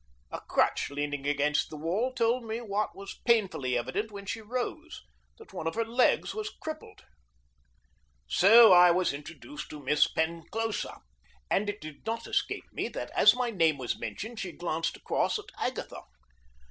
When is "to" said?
9.69-9.79